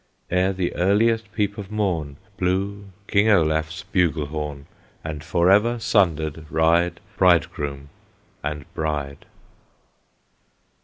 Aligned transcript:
Ere 0.31 0.51
the 0.51 0.73
earliest 0.75 1.31
peep 1.31 1.59
of 1.59 1.69
morn 1.69 2.17
Blew 2.39 2.85
King 3.05 3.29
Olaf's 3.29 3.83
bugle 3.83 4.25
horn; 4.25 4.65
And 5.03 5.23
forever 5.23 5.77
sundered 5.77 6.47
ride 6.49 6.99
Bridegroom 7.17 7.89
and 8.43 8.65
bride! 8.73 9.27